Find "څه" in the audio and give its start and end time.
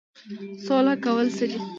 1.37-1.45